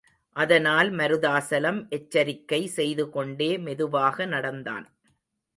அதனால் 0.35 0.89
மருதாசலம் 0.91 1.87
எச்சரிக்கை 1.89 2.67
செய்துகொண்டே, 2.67 3.57
மெதுவாக 3.57 4.25
நடந்தான். 4.25 4.87